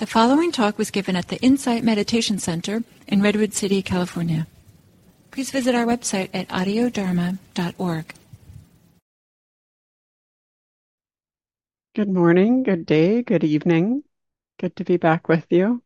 [0.00, 4.46] The following talk was given at the Insight Meditation Center in Redwood City, California.
[5.30, 8.14] Please visit our website at audiodharma.org.
[11.94, 14.02] Good morning, good day, good evening.
[14.58, 15.82] Good to be back with you.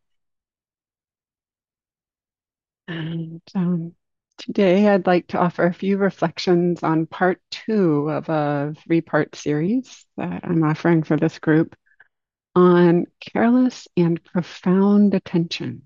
[2.86, 3.96] And um,
[4.38, 9.34] today I'd like to offer a few reflections on part two of a three part
[9.34, 11.74] series that I'm offering for this group
[12.54, 15.82] on careless and profound attention,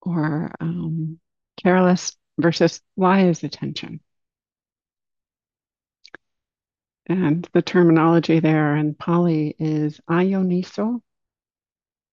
[0.00, 1.18] or um,
[1.62, 4.00] careless versus wise attention.
[7.06, 11.02] And the terminology there in Pali is ayoniso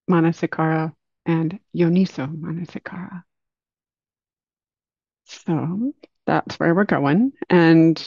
[0.09, 0.93] manasikara
[1.25, 3.23] and yoniso manasikara.
[5.25, 5.93] So
[6.25, 7.33] that's where we're going.
[7.49, 8.03] And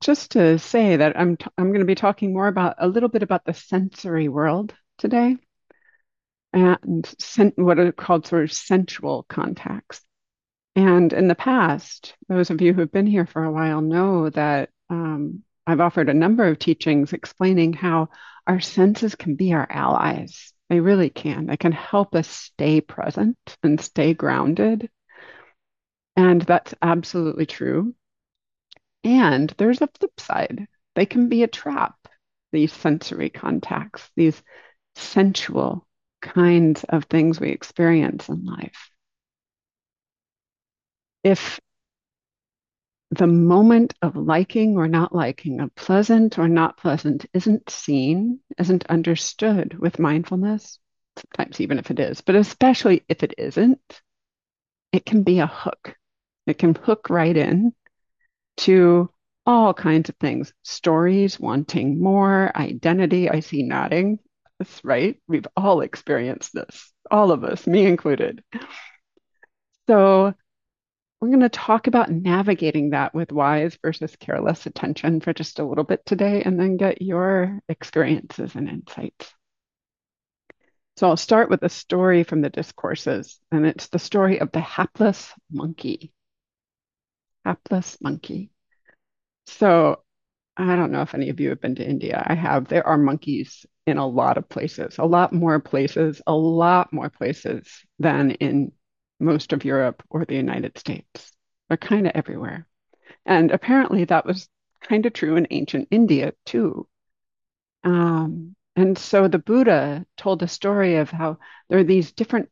[0.00, 3.08] just to say that I'm t- I'm going to be talking more about a little
[3.08, 5.36] bit about the sensory world today
[6.52, 10.00] and sen- what are called sort of sensual contacts.
[10.74, 14.70] And in the past, those of you who've been here for a while know that
[14.90, 18.08] um, I've offered a number of teachings explaining how
[18.46, 20.52] our senses can be our allies.
[20.68, 21.46] They really can.
[21.46, 24.90] They can help us stay present and stay grounded.
[26.16, 27.94] And that's absolutely true.
[29.06, 30.66] And there's a flip side.
[30.96, 31.94] They can be a trap,
[32.50, 34.42] these sensory contacts, these
[34.96, 35.86] sensual
[36.20, 38.90] kinds of things we experience in life.
[41.22, 41.60] If
[43.12, 48.86] the moment of liking or not liking, of pleasant or not pleasant, isn't seen, isn't
[48.88, 50.80] understood with mindfulness,
[51.16, 54.02] sometimes even if it is, but especially if it isn't,
[54.90, 55.94] it can be a hook.
[56.48, 57.72] It can hook right in
[58.58, 59.10] to
[59.46, 63.30] all kinds of things stories, wanting more, identity.
[63.30, 64.18] I see nodding.
[64.58, 65.20] That's right.
[65.28, 68.42] We've all experienced this, all of us, me included.
[69.86, 70.34] So,
[71.20, 75.64] we're going to talk about navigating that with wise versus careless attention for just a
[75.64, 79.32] little bit today and then get your experiences and insights.
[80.96, 84.60] So, I'll start with a story from the discourses, and it's the story of the
[84.60, 86.12] hapless monkey.
[87.44, 88.50] Hapless monkey.
[89.46, 90.02] So
[90.56, 92.22] I don't know if any of you have been to India.
[92.26, 92.68] I have.
[92.68, 97.10] There are monkeys in a lot of places, a lot more places, a lot more
[97.10, 97.68] places
[97.98, 98.72] than in
[99.20, 101.32] most of Europe or the United States.
[101.68, 102.66] They're kind of everywhere.
[103.24, 104.48] And apparently that was
[104.82, 106.88] kind of true in ancient India too.
[107.84, 112.50] Um, and so the Buddha told a story of how there are these different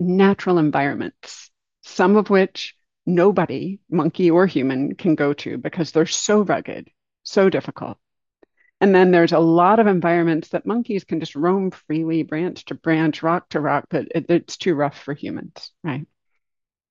[0.00, 1.50] natural environments,
[1.82, 2.76] some of which
[3.06, 6.88] nobody, monkey or human, can go to because they're so rugged,
[7.22, 7.98] so difficult.
[8.80, 12.74] And then there's a lot of environments that monkeys can just roam freely, branch to
[12.74, 16.06] branch, rock to rock, but it, it's too rough for humans, right?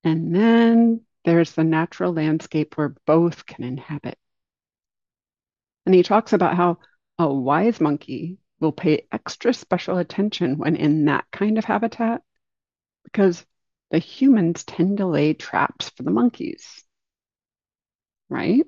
[0.04, 4.18] And then there's the natural landscape where both can inhabit.
[5.86, 6.80] And he talks about how
[7.20, 12.22] a wise monkey will pay extra special attention when in that kind of habitat
[13.04, 13.46] because
[13.94, 16.84] the humans tend to lay traps for the monkeys,
[18.28, 18.66] right?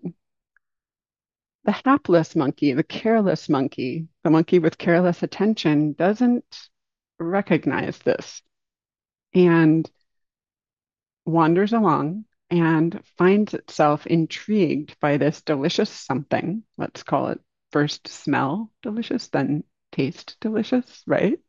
[1.64, 6.70] The hapless monkey, the careless monkey, the monkey with careless attention doesn't
[7.18, 8.44] recognize this
[9.34, 9.90] and
[11.26, 16.62] wanders along and finds itself intrigued by this delicious something.
[16.78, 21.40] Let's call it first smell delicious, then taste delicious, right?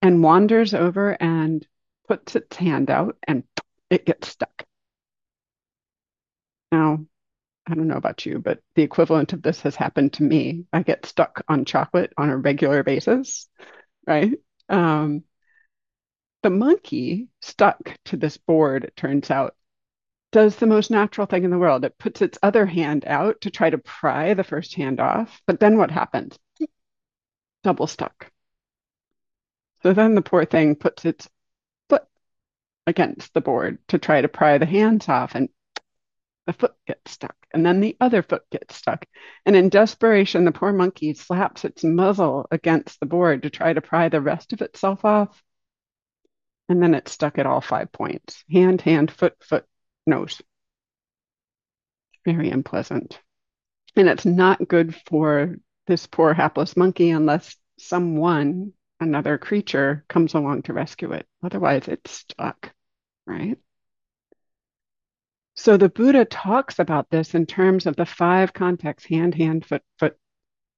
[0.00, 1.66] And wanders over and
[2.08, 3.44] puts its hand out and
[3.90, 4.64] it gets stuck.
[6.72, 7.06] Now,
[7.66, 10.66] I don't know about you, but the equivalent of this has happened to me.
[10.72, 13.48] I get stuck on chocolate on a regular basis,
[14.06, 14.32] right?
[14.68, 15.24] Um,
[16.42, 19.56] the monkey stuck to this board, it turns out,
[20.32, 21.84] does the most natural thing in the world.
[21.84, 25.40] It puts its other hand out to try to pry the first hand off.
[25.46, 26.38] But then what happens?
[27.64, 28.30] Double stuck.
[29.82, 31.28] So then the poor thing puts its
[32.86, 35.48] against the board to try to pry the hands off and
[36.46, 39.04] the foot gets stuck and then the other foot gets stuck.
[39.44, 43.80] And in desperation the poor monkey slaps its muzzle against the board to try to
[43.80, 45.42] pry the rest of itself off
[46.68, 48.44] and then it's stuck at all five points.
[48.50, 49.64] Hand hand foot foot
[50.06, 50.40] nose.
[52.24, 53.20] Very unpleasant.
[53.94, 55.56] And it's not good for
[55.86, 61.26] this poor hapless monkey unless someone another creature comes along to rescue it.
[61.42, 62.72] Otherwise it's stuck
[63.26, 63.58] right?
[65.54, 69.82] So the Buddha talks about this in terms of the five contacts hand, hand, foot,
[69.98, 70.16] foot,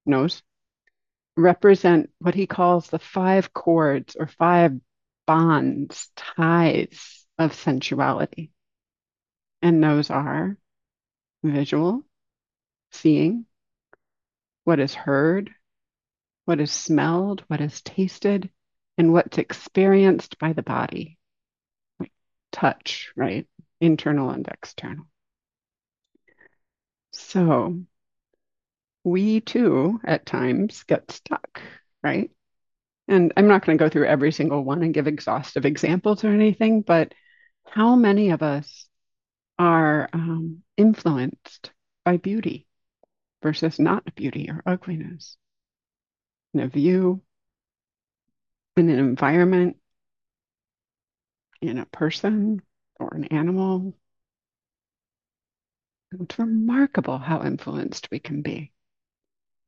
[0.06, 0.42] nose,
[1.36, 4.72] represent what he calls the five cords or five
[5.26, 8.50] bonds, ties of sensuality.
[9.60, 10.56] And those are
[11.42, 12.04] visual,
[12.92, 13.46] seeing,
[14.64, 15.50] what is heard,
[16.44, 18.50] what is smelled, what is tasted,
[18.96, 21.17] and what's experienced by the body.
[22.58, 23.46] Touch, right?
[23.80, 25.06] Internal and external.
[27.12, 27.80] So
[29.04, 31.62] we too, at times, get stuck,
[32.02, 32.30] right?
[33.06, 36.28] And I'm not going to go through every single one and give exhaustive examples or
[36.28, 37.14] anything, but
[37.66, 38.86] how many of us
[39.58, 41.70] are um, influenced
[42.04, 42.66] by beauty
[43.42, 45.36] versus not beauty or ugliness?
[46.52, 47.22] In a view,
[48.76, 49.77] in an environment,
[51.60, 52.62] in a person
[52.98, 53.94] or an animal.
[56.12, 58.72] It's remarkable how influenced we can be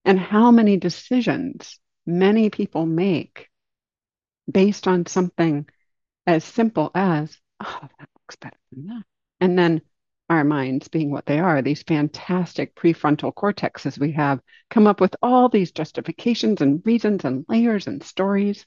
[0.05, 3.49] and how many decisions many people make
[4.51, 5.69] based on something
[6.27, 9.03] as simple as, oh, that looks better than that.
[9.41, 9.83] And then
[10.29, 14.41] our minds, being what they are, these fantastic prefrontal cortexes we have,
[14.71, 18.65] come up with all these justifications and reasons and layers and stories.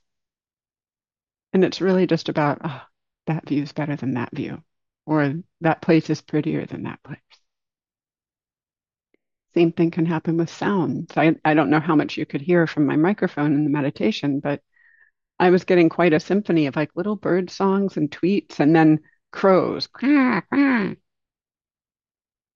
[1.54, 2.82] And it's really just about, oh,
[3.28, 4.64] that view is better than that view,
[5.06, 7.20] or that place is prettier than that place.
[9.54, 11.12] Same thing can happen with sounds.
[11.16, 14.40] I, I don't know how much you could hear from my microphone in the meditation,
[14.40, 14.62] but
[15.40, 19.02] I was getting quite a symphony of like little bird songs and tweets and then
[19.32, 19.88] crows.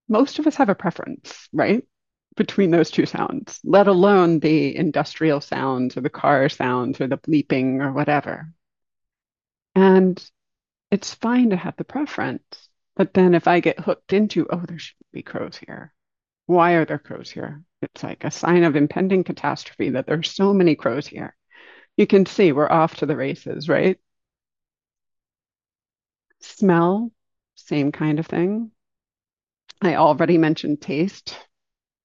[0.09, 1.83] Most of us have a preference, right?
[2.35, 7.17] Between those two sounds, let alone the industrial sounds or the car sounds or the
[7.17, 8.51] bleeping or whatever.
[9.75, 10.23] And
[10.91, 12.69] it's fine to have the preference.
[12.95, 15.93] But then if I get hooked into, oh, there shouldn't be crows here,
[16.47, 17.61] why are there crows here?
[17.81, 21.35] It's like a sign of impending catastrophe that there's so many crows here.
[21.95, 23.99] You can see we're off to the races, right?
[26.39, 27.11] Smell,
[27.55, 28.71] same kind of thing.
[29.81, 31.37] I already mentioned taste.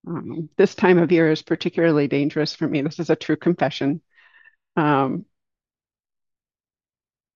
[0.07, 2.83] Um, this time of year is particularly dangerous for me.
[2.83, 4.03] This is a true confession.
[4.77, 5.25] Um,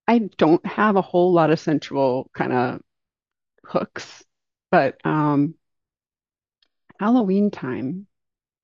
[0.08, 2.81] I don't have a whole lot of sensual kind of
[3.64, 4.25] hooks,
[4.70, 5.55] but um,
[7.00, 8.06] Halloween time,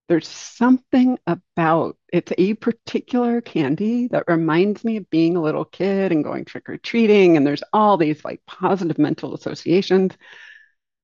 [0.08, 6.12] there's something about it's a particular candy that reminds me of being a little kid
[6.12, 7.36] and going trick or treating.
[7.36, 10.12] And there's all these like positive mental associations.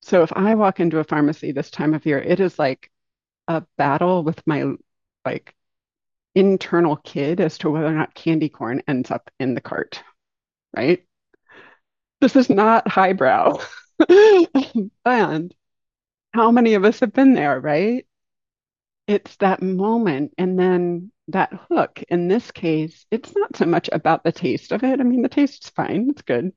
[0.03, 2.91] So if I walk into a pharmacy this time of year, it is like
[3.49, 4.75] a battle with my
[5.25, 5.55] like
[6.35, 10.03] internal kid as to whether or not candy corn ends up in the cart,
[10.79, 11.05] right?
[12.21, 13.59] This is not highbrow.
[15.05, 15.55] and
[16.33, 18.07] how many of us have been there, right?
[19.09, 22.03] It's that moment and then that hook.
[22.09, 25.01] In this case, it's not so much about the taste of it.
[25.01, 26.53] I mean, the taste's fine, it's good.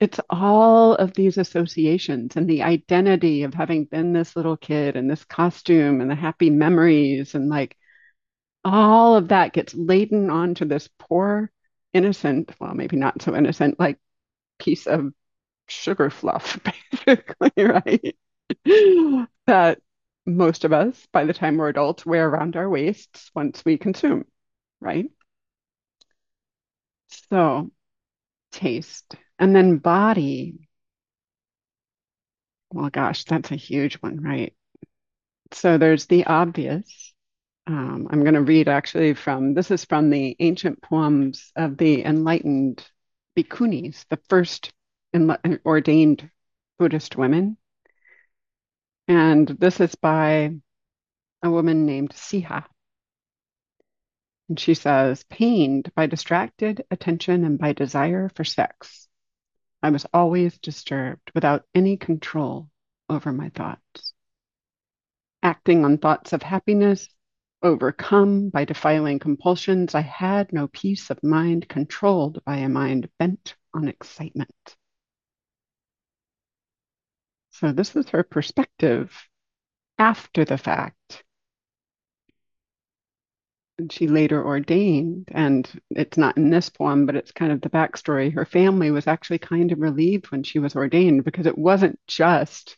[0.00, 5.10] It's all of these associations and the identity of having been this little kid and
[5.10, 7.76] this costume and the happy memories and like
[8.64, 11.50] all of that gets laden onto this poor,
[11.94, 13.98] innocent, well, maybe not so innocent, like
[14.58, 15.12] piece of
[15.68, 16.60] sugar fluff,
[17.06, 18.16] basically, right?
[19.46, 19.80] that
[20.26, 24.26] most of us, by the time we're adults, wear around our waists once we consume,
[24.80, 25.10] right?
[27.08, 27.70] So,
[28.52, 29.16] taste.
[29.38, 30.68] And then body.
[32.70, 34.54] Well, gosh, that's a huge one, right?
[35.52, 37.13] So there's the obvious.
[37.66, 42.04] Um, I'm going to read actually from this is from the ancient poems of the
[42.04, 42.86] enlightened
[43.36, 44.72] bhikkhunis, the first
[45.64, 46.30] ordained
[46.78, 47.56] Buddhist women.
[49.08, 50.54] And this is by
[51.42, 52.64] a woman named Siha.
[54.48, 59.08] And she says, pained by distracted attention and by desire for sex,
[59.82, 62.68] I was always disturbed without any control
[63.08, 64.12] over my thoughts.
[65.42, 67.08] Acting on thoughts of happiness,
[67.64, 73.56] overcome by defiling compulsions, I had no peace of mind controlled by a mind bent
[73.72, 74.76] on excitement.
[77.50, 79.28] So this is her perspective
[79.98, 81.24] after the fact.
[83.78, 87.70] And she later ordained, and it's not in this poem, but it's kind of the
[87.70, 88.32] backstory.
[88.32, 92.76] Her family was actually kind of relieved when she was ordained because it wasn't just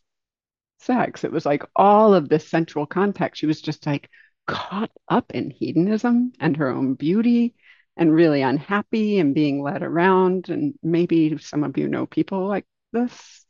[0.78, 1.24] sex.
[1.24, 3.40] It was like all of this sensual context.
[3.40, 4.08] She was just like
[4.46, 7.54] caught up in hedonism and her own beauty
[7.96, 10.48] and really unhappy and being led around.
[10.48, 13.46] And maybe some of you know people like this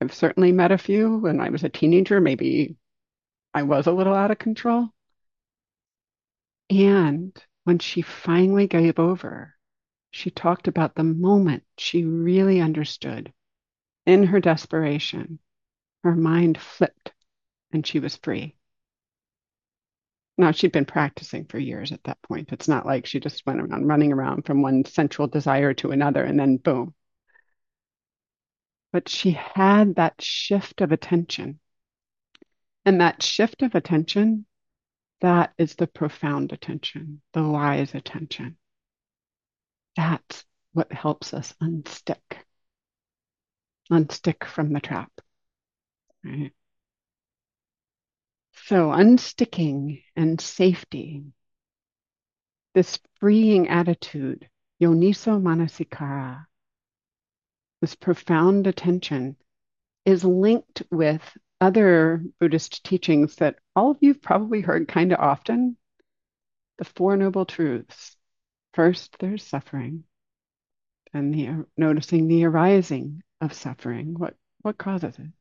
[0.00, 2.20] I've certainly met a few when I was a teenager.
[2.20, 2.76] Maybe
[3.52, 4.88] I was a little out of control.
[6.70, 9.54] And when she finally gave over,
[10.10, 13.32] she talked about the moment she really understood.
[14.06, 15.38] In her desperation,
[16.02, 17.12] her mind flipped
[17.72, 18.56] and she was free.
[20.40, 22.50] Now, she'd been practicing for years at that point.
[22.50, 26.24] It's not like she just went around running around from one sensual desire to another
[26.24, 26.94] and then boom.
[28.90, 31.60] But she had that shift of attention.
[32.86, 34.46] And that shift of attention,
[35.20, 38.56] that is the profound attention, the wise attention.
[39.94, 42.46] That's what helps us unstick,
[43.92, 45.12] unstick from the trap.
[46.24, 46.54] Right?
[48.64, 51.24] So, unsticking and safety,
[52.74, 54.48] this freeing attitude,
[54.80, 56.46] yoniso manasikara,
[57.80, 59.36] this profound attention,
[60.04, 61.22] is linked with
[61.60, 65.76] other Buddhist teachings that all of you've probably heard kind of often
[66.78, 68.16] the Four Noble Truths.
[68.74, 70.04] First, there's suffering,
[71.12, 74.14] and the, noticing the arising of suffering.
[74.14, 75.32] What, what causes it?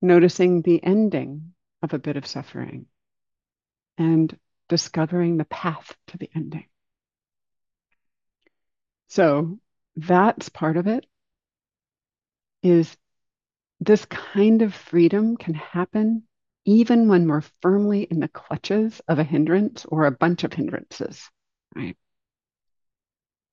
[0.00, 1.52] Noticing the ending
[1.82, 2.86] of a bit of suffering
[3.98, 4.36] and
[4.68, 6.66] discovering the path to the ending.
[9.08, 9.58] So
[9.96, 11.04] that's part of it
[12.62, 12.96] is
[13.80, 16.22] this kind of freedom can happen
[16.64, 21.28] even when we're firmly in the clutches of a hindrance or a bunch of hindrances,
[21.74, 21.96] right?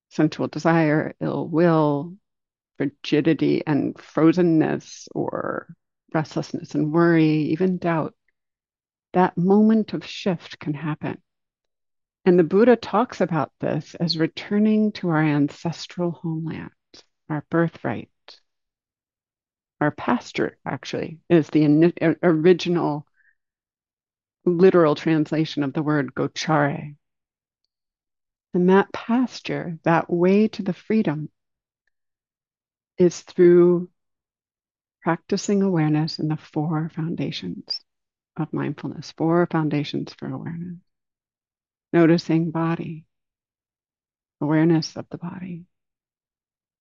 [0.09, 2.15] Sensual desire, ill will,
[2.77, 5.67] rigidity and frozenness, or
[6.13, 8.13] restlessness and worry, even doubt
[9.13, 11.21] that moment of shift can happen.
[12.25, 16.71] And the Buddha talks about this as returning to our ancestral homeland,
[17.29, 18.09] our birthright.
[19.81, 23.07] Our pasture, actually, is the original
[24.45, 26.95] literal translation of the word gocara.
[28.53, 31.29] And that pasture, that way to the freedom,
[32.97, 33.89] is through
[35.01, 37.79] practicing awareness in the four foundations
[38.37, 40.77] of mindfulness, four foundations for awareness.
[41.91, 43.05] Noticing body,
[44.41, 45.65] awareness of the body,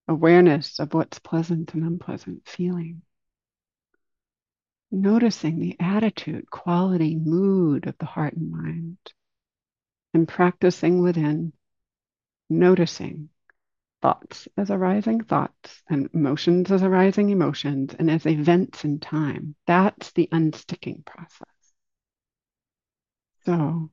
[0.07, 3.03] awareness of what's pleasant and unpleasant feeling.
[4.91, 8.99] Noticing the attitude, quality, mood of the heart and mind,
[10.15, 11.53] and practicing within,
[12.49, 13.29] noticing
[14.01, 19.55] thoughts as arising thoughts and emotions as arising emotions and as events in time.
[19.67, 21.49] That's the unsticking process.
[23.45, 23.91] So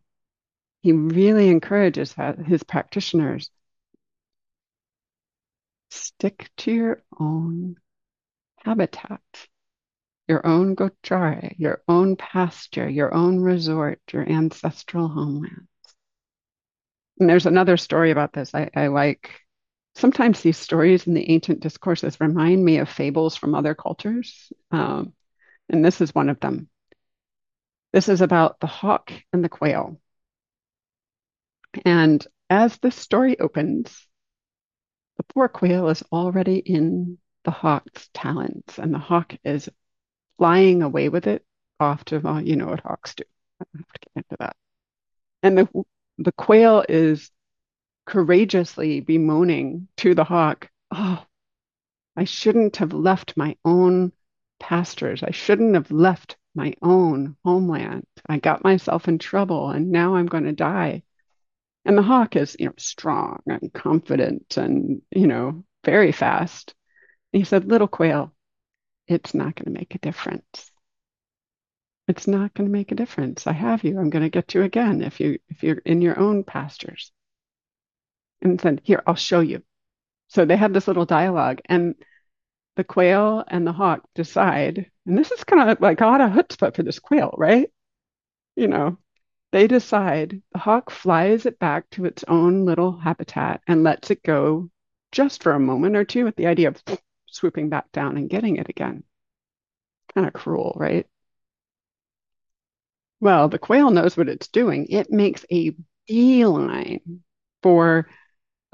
[0.81, 3.49] he really encourages his practitioners
[5.89, 7.75] stick to your own
[8.57, 9.21] habitat,
[10.27, 15.67] your own gocara, your own pasture, your own resort, your ancestral homelands.
[17.19, 19.44] And there's another story about this I, I like
[19.95, 24.51] sometimes these stories in the ancient discourses remind me of fables from other cultures.
[24.71, 25.13] Um,
[25.69, 26.69] and this is one of them.
[27.93, 29.99] This is about the hawk and the quail.
[31.85, 34.05] And as the story opens,
[35.17, 39.69] the poor quail is already in the hawk's talons, and the hawk is
[40.37, 41.45] flying away with it
[41.79, 43.23] off to, well, you know what hawks do.
[43.61, 44.55] I have to get into that.
[45.43, 45.83] And the,
[46.17, 47.31] the quail is
[48.05, 51.25] courageously bemoaning to the hawk, Oh,
[52.15, 54.13] I shouldn't have left my own
[54.59, 55.23] pastures.
[55.23, 58.05] I shouldn't have left my own homeland.
[58.27, 61.03] I got myself in trouble and now I'm going to die.
[61.83, 66.73] And the hawk is, you know, strong and confident and, you know, very fast.
[67.33, 68.33] And he said, Little quail,
[69.07, 70.71] it's not going to make a difference.
[72.07, 73.47] It's not going to make a difference.
[73.47, 73.99] I have you.
[73.99, 77.11] I'm going to get you again if you if you're in your own pastures
[78.49, 79.63] and said, Here, I'll show you.
[80.27, 81.95] So they have this little dialogue, and
[82.75, 86.31] the quail and the hawk decide, and this is kind of like a lot of
[86.31, 87.71] chutzpah for this quail, right?
[88.55, 88.97] You know,
[89.51, 94.23] they decide the hawk flies it back to its own little habitat and lets it
[94.23, 94.69] go
[95.11, 96.83] just for a moment or two with the idea of
[97.27, 99.03] swooping back down and getting it again.
[100.13, 101.07] Kind of cruel, right?
[103.19, 104.87] Well, the quail knows what it's doing.
[104.89, 105.75] It makes a
[106.07, 107.23] beeline
[107.63, 108.09] for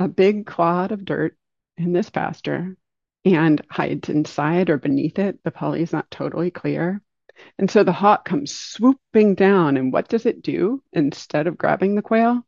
[0.01, 1.37] a big clod of dirt
[1.77, 2.75] in this pasture
[3.23, 5.39] and hides inside or beneath it.
[5.43, 7.01] The Pali is not totally clear.
[7.57, 9.77] And so the hawk comes swooping down.
[9.77, 10.83] And what does it do?
[10.93, 12.45] Instead of grabbing the quail,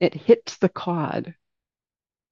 [0.00, 1.34] it hits the clod.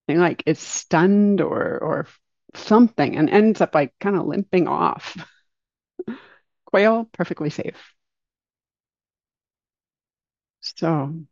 [0.08, 2.06] And like it's stunned or or
[2.54, 5.16] something and ends up like kind of limping off.
[6.66, 7.94] quail, perfectly safe.
[10.60, 11.26] So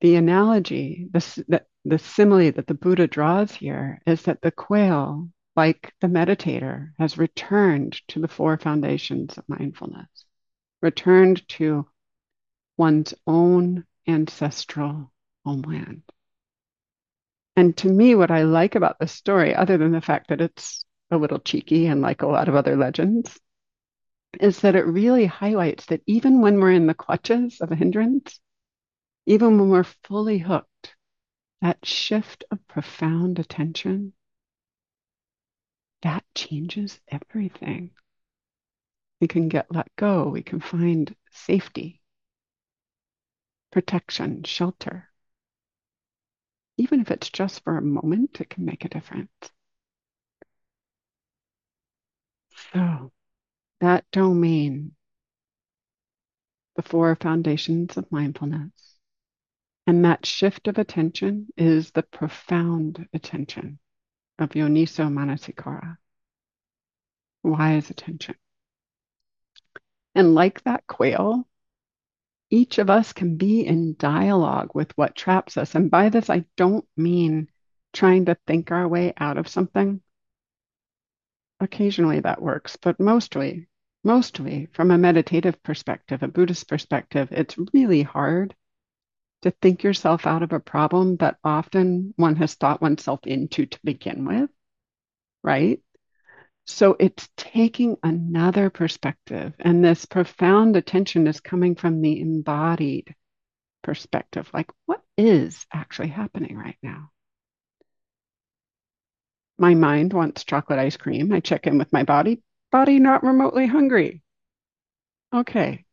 [0.00, 5.30] the analogy, the, the, the simile that the Buddha draws here is that the quail,
[5.54, 10.08] like the meditator, has returned to the four foundations of mindfulness,
[10.82, 11.86] returned to
[12.76, 15.10] one's own ancestral
[15.44, 16.02] homeland.
[17.56, 20.84] And to me, what I like about this story, other than the fact that it's
[21.10, 23.40] a little cheeky and like a lot of other legends,
[24.40, 28.38] is that it really highlights that even when we're in the clutches of a hindrance,
[29.26, 30.94] even when we're fully hooked,
[31.60, 34.12] that shift of profound attention,
[36.02, 37.90] that changes everything.
[39.20, 40.28] We can get let go.
[40.28, 42.00] We can find safety,
[43.72, 45.10] protection, shelter.
[46.76, 49.30] Even if it's just for a moment, it can make a difference.
[52.72, 53.12] So,
[53.80, 54.94] that domain,
[56.76, 58.95] the four foundations of mindfulness,
[59.86, 63.78] and that shift of attention is the profound attention
[64.38, 65.96] of Yoniso Manasikara,
[67.44, 68.34] wise attention.
[70.14, 71.46] And like that quail,
[72.50, 75.74] each of us can be in dialogue with what traps us.
[75.74, 77.48] And by this, I don't mean
[77.92, 80.00] trying to think our way out of something.
[81.60, 83.68] Occasionally that works, but mostly,
[84.04, 88.54] mostly from a meditative perspective, a Buddhist perspective, it's really hard
[89.46, 93.78] to think yourself out of a problem that often one has thought oneself into to
[93.84, 94.50] begin with,
[95.44, 95.80] right?
[96.64, 103.14] So it's taking another perspective, and this profound attention is coming from the embodied
[103.82, 104.50] perspective.
[104.52, 107.12] Like, what is actually happening right now?
[109.58, 111.32] My mind wants chocolate ice cream.
[111.32, 112.42] I check in with my body.
[112.72, 114.22] Body not remotely hungry.
[115.32, 115.84] Okay.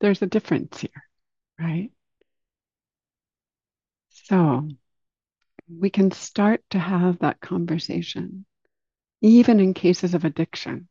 [0.00, 1.04] There's a difference here
[1.58, 1.90] right?
[4.10, 4.68] So
[5.68, 8.46] we can start to have that conversation,
[9.20, 10.88] even in cases of addiction,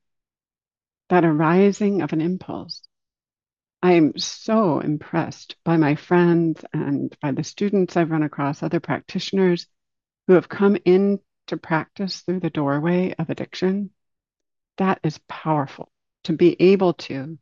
[1.10, 2.82] that arising of an impulse.
[3.82, 8.80] I am so impressed by my friends and by the students I've run across, other
[8.80, 9.67] practitioners
[10.28, 13.91] who have come in to practice through the doorway of addiction.
[14.78, 15.91] That is powerful
[16.23, 17.38] to be able to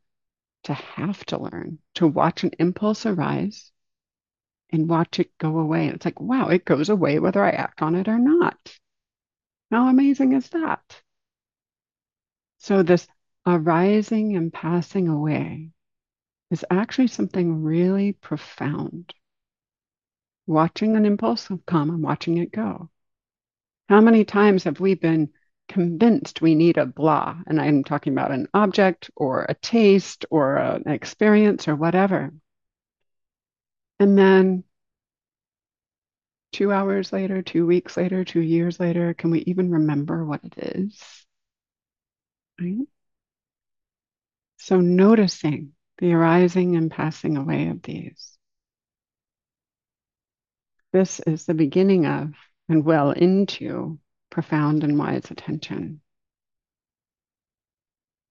[0.64, 3.72] to have to learn to watch an impulse arise
[4.70, 5.86] and watch it go away.
[5.86, 8.78] And it's like, wow, it goes away whether I act on it or not.
[9.70, 11.02] How amazing is that?
[12.58, 13.08] So, this
[13.46, 15.70] arising and passing away
[16.50, 19.12] is actually something really profound.
[20.46, 22.90] Watching an impulse come and watching it go.
[23.88, 25.30] How many times have we been
[25.72, 27.36] convinced we need a blah.
[27.46, 32.32] And I'm talking about an object or a taste or an experience or whatever.
[33.98, 34.64] And then
[36.52, 40.54] two hours later, two weeks later, two years later, can we even remember what it
[40.58, 41.26] is?
[42.60, 42.86] Right?
[44.58, 48.36] So noticing the arising and passing away of these.
[50.92, 52.34] This is the beginning of
[52.68, 53.98] and well into
[54.32, 56.00] profound and wise attention.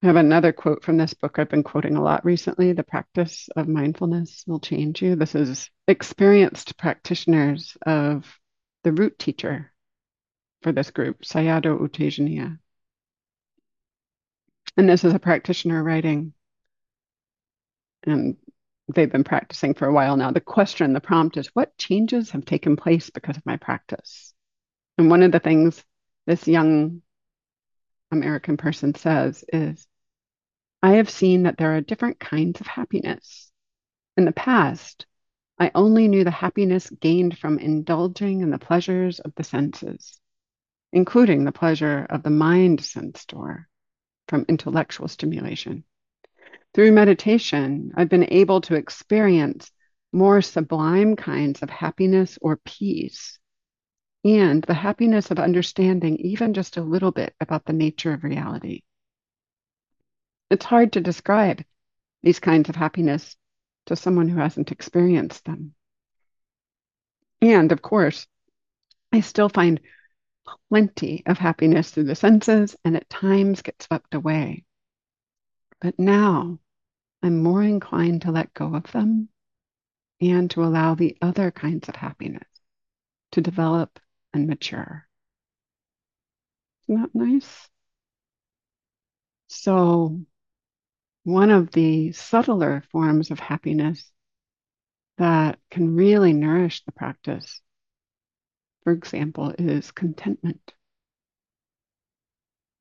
[0.03, 2.73] I have another quote from this book I've been quoting a lot recently.
[2.73, 5.15] The practice of mindfulness will change you.
[5.15, 8.25] This is experienced practitioners of
[8.83, 9.71] the root teacher
[10.63, 12.57] for this group, Sayadaw U Tejaniya.
[14.75, 16.33] And this is a practitioner writing,
[18.07, 18.37] and
[18.91, 20.31] they've been practicing for a while now.
[20.31, 24.33] The question, the prompt is, what changes have taken place because of my practice?
[24.97, 25.83] And one of the things
[26.25, 27.01] this young
[28.11, 29.87] American person says is,
[30.81, 33.51] I have seen that there are different kinds of happiness.
[34.17, 35.05] In the past,
[35.59, 40.19] I only knew the happiness gained from indulging in the pleasures of the senses,
[40.91, 43.67] including the pleasure of the mind sense door
[44.27, 45.83] from intellectual stimulation.
[46.73, 49.71] Through meditation, I've been able to experience
[50.11, 53.39] more sublime kinds of happiness or peace
[54.23, 58.83] and the happiness of understanding even just a little bit about the nature of reality.
[60.49, 61.63] It's hard to describe
[62.21, 63.35] these kinds of happiness
[63.87, 65.73] to someone who hasn't experienced them.
[67.41, 68.27] And of course,
[69.11, 69.79] I still find
[70.69, 74.65] plenty of happiness through the senses and at times get swept away.
[75.79, 76.59] But now
[77.23, 79.29] I'm more inclined to let go of them
[80.19, 82.47] and to allow the other kinds of happiness
[83.31, 83.99] to develop
[84.33, 85.07] and mature.
[86.87, 87.69] Isn't that nice?
[89.47, 90.25] So,
[91.23, 94.11] one of the subtler forms of happiness
[95.17, 97.61] that can really nourish the practice,
[98.83, 100.75] for example, is contentment.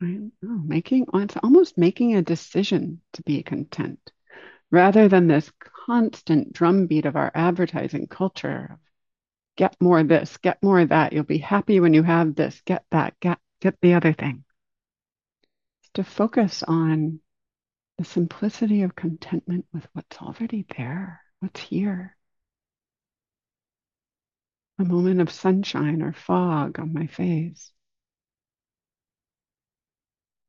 [0.01, 0.31] Right?
[0.45, 4.13] Oh, making it's almost making a decision to be content
[4.71, 5.51] rather than this
[5.87, 8.79] constant drumbeat of our advertising culture
[9.61, 11.13] get more of this, get more of that.
[11.13, 14.43] You'll be happy when you have this, get that, get, get the other thing.
[15.95, 17.21] To focus on
[17.99, 22.17] the simplicity of contentment with what's already there, what's here.
[24.79, 27.71] A moment of sunshine or fog on my face.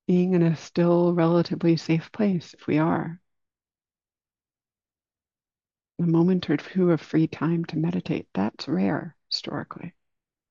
[0.07, 3.20] Being in a still, relatively safe place, if we are.
[6.01, 8.27] A moment or two of free time to meditate.
[8.33, 9.93] That's rare historically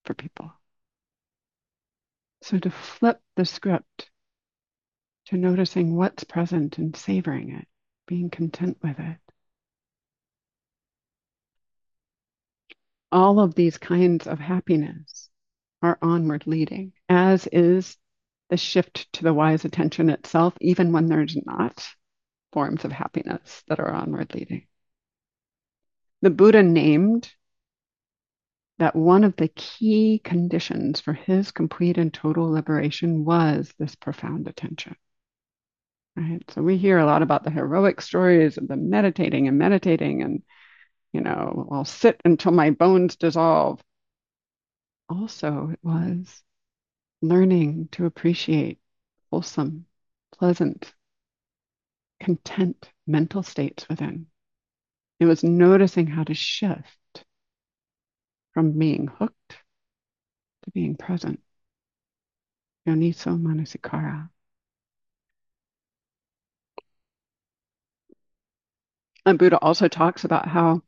[0.04, 0.52] for people.
[2.42, 4.12] So to flip the script
[5.26, 7.66] to noticing what's present and savoring it,
[8.06, 9.18] being content with it.
[13.10, 15.30] All of these kinds of happiness
[15.82, 17.96] are onward leading, as is
[18.50, 21.88] the shift to the wise attention itself, even when there's not
[22.52, 24.68] forms of happiness that are onward leading.
[26.22, 27.32] The Buddha named
[28.78, 34.48] that one of the key conditions for his complete and total liberation was this profound
[34.48, 34.96] attention.
[36.16, 36.42] Right?
[36.50, 40.42] So we hear a lot about the heroic stories of the meditating and meditating and,
[41.12, 43.82] you know, I'll sit until my bones dissolve.
[45.10, 46.42] Also, it was
[47.20, 48.80] learning to appreciate
[49.30, 49.84] wholesome,
[50.32, 50.94] pleasant,
[52.18, 54.29] content mental states within.
[55.20, 57.24] It was noticing how to shift
[58.54, 59.58] from being hooked
[60.64, 61.40] to being present.
[62.88, 64.30] Yoniso Manasikara.
[69.26, 70.82] And Buddha also talks about how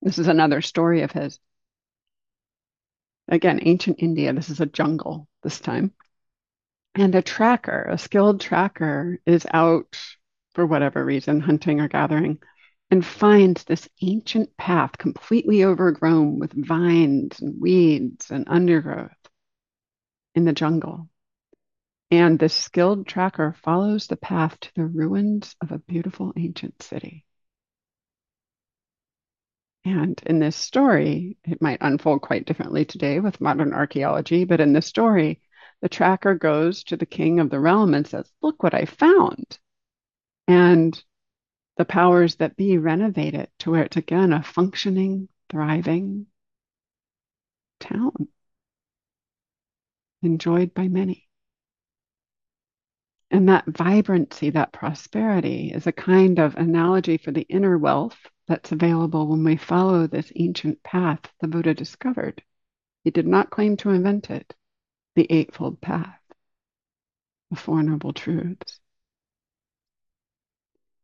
[0.00, 1.38] this is another story of his.
[3.28, 5.92] Again, ancient India, this is a jungle this time.
[6.94, 10.00] And a tracker, a skilled tracker, is out
[10.54, 12.38] for whatever reason, hunting or gathering,
[12.90, 19.10] and finds this ancient path completely overgrown with vines and weeds and undergrowth
[20.34, 21.08] in the jungle.
[22.10, 27.24] And the skilled tracker follows the path to the ruins of a beautiful ancient city.
[29.84, 34.72] And in this story, it might unfold quite differently today with modern archaeology, but in
[34.72, 35.40] this story,
[35.80, 39.58] the tracker goes to the king of the realm and says, Look what I found.
[40.48, 41.00] And
[41.76, 46.26] the powers that be renovate it to where it's again a functioning, thriving
[47.80, 48.28] town
[50.22, 51.28] enjoyed by many.
[53.30, 58.72] And that vibrancy, that prosperity is a kind of analogy for the inner wealth that's
[58.72, 62.42] available when we follow this ancient path the Buddha discovered.
[63.04, 64.54] He did not claim to invent it,
[65.16, 66.20] the Eightfold Path,
[67.50, 68.80] the Four Noble Truths.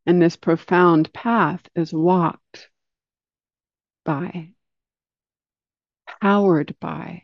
[0.06, 2.68] And this profound path is walked
[4.04, 4.50] by,
[6.20, 7.22] powered by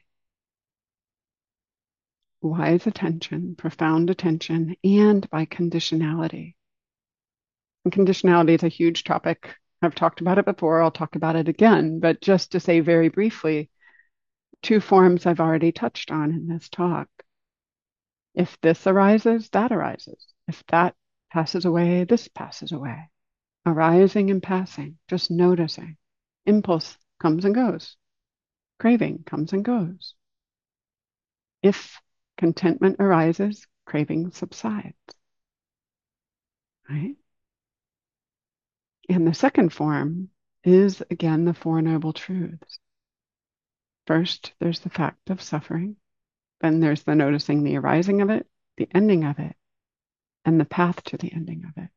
[2.40, 6.54] wise attention, profound attention, and by conditionality.
[7.84, 11.48] And conditionality is a huge topic I've talked about it before, I'll talk about it
[11.48, 13.70] again, but just to say very briefly,
[14.62, 17.08] two forms I've already touched on in this talk.
[18.34, 20.26] If this arises, that arises.
[20.48, 20.96] If that
[21.30, 23.10] passes away, this passes away.
[23.66, 25.96] Arising and passing, just noticing.
[26.46, 27.96] Impulse comes and goes.
[28.78, 30.14] Craving comes and goes.
[31.62, 32.00] If
[32.36, 34.94] contentment arises, craving subsides.
[36.88, 37.16] Right?
[39.08, 40.30] And the second form
[40.64, 42.78] is again the Four Noble Truths.
[44.06, 45.96] First, there's the fact of suffering.
[46.60, 49.54] Then there's the noticing the arising of it, the ending of it,
[50.44, 51.90] and the path to the ending of it.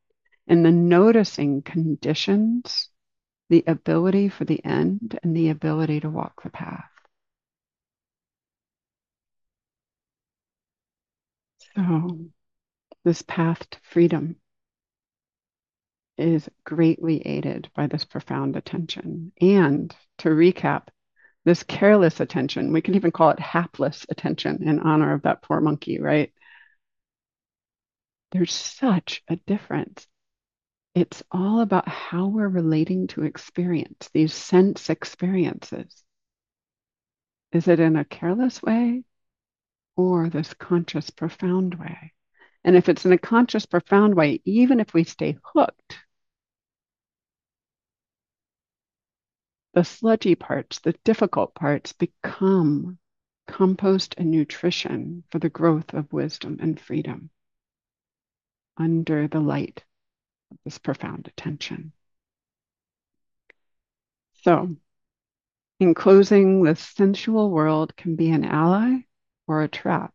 [0.48, 2.90] And the noticing conditions
[3.50, 6.90] the ability for the end and the ability to walk the path.
[11.76, 12.20] So,
[13.04, 14.38] this path to freedom
[16.18, 19.32] is greatly aided by this profound attention.
[19.42, 20.88] And to recap,
[21.44, 25.60] this careless attention, we can even call it hapless attention in honor of that poor
[25.60, 26.32] monkey, right?
[28.32, 30.08] There's such a difference.
[30.96, 36.04] It's all about how we're relating to experience, these sense experiences.
[37.52, 39.04] Is it in a careless way
[39.98, 42.14] or this conscious, profound way?
[42.64, 46.00] And if it's in a conscious, profound way, even if we stay hooked,
[49.74, 52.98] the sludgy parts, the difficult parts become
[53.48, 57.30] compost and nutrition for the growth of wisdom and freedom
[58.82, 59.84] under the light
[60.52, 61.94] of this profound attention.
[64.44, 64.76] So,
[65.80, 69.02] in closing, the sensual world can be an ally
[69.48, 70.14] or a trap,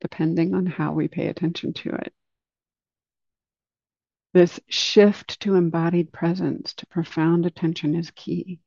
[0.00, 2.14] depending on how we pay attention to it.
[4.32, 8.60] This shift to embodied presence, to profound attention, is key.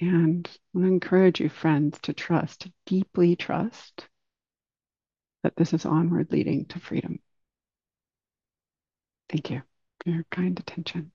[0.00, 4.06] And I encourage you, friends, to trust, deeply trust
[5.42, 7.20] that this is onward leading to freedom.
[9.30, 9.62] Thank you
[10.02, 11.12] for your kind attention.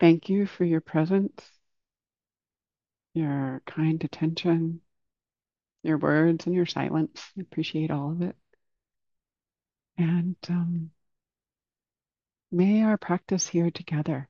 [0.00, 1.52] Thank you for your presence,
[3.14, 4.80] your kind attention,
[5.82, 7.32] your words, and your silence.
[7.36, 8.36] I appreciate all of it.
[9.98, 10.92] And um,
[12.52, 14.28] may our practice here together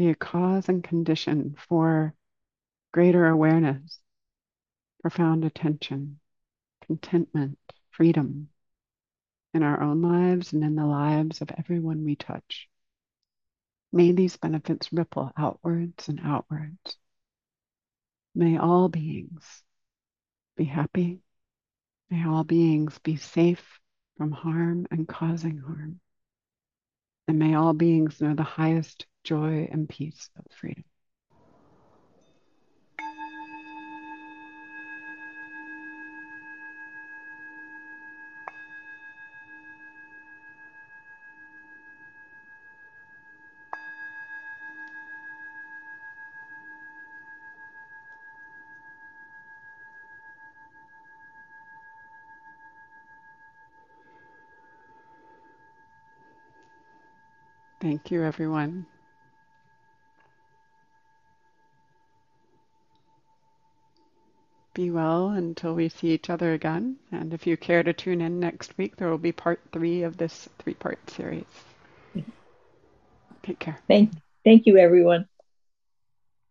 [0.00, 2.14] be a cause and condition for
[2.90, 4.00] greater awareness,
[5.02, 6.18] profound attention,
[6.86, 7.58] contentment,
[7.90, 8.48] freedom
[9.52, 12.66] in our own lives and in the lives of everyone we touch.
[13.92, 16.96] May these benefits ripple outwards and outwards.
[18.34, 19.62] May all beings
[20.56, 21.20] be happy.
[22.08, 23.78] May all beings be safe
[24.16, 26.00] from harm and causing harm.
[27.28, 30.84] And may all beings know the highest joy and peace of freedom.
[57.80, 58.86] Thank you, everyone.
[64.80, 66.96] Be well until we see each other again.
[67.12, 70.16] And if you care to tune in next week, there will be part three of
[70.16, 71.44] this three part series.
[73.42, 73.78] Take care.
[73.86, 75.26] Thank, thank you, everyone.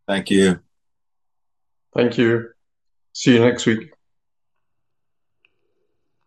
[0.08, 0.60] Thank you.
[1.96, 2.50] Thank you.
[3.14, 3.94] See you next week.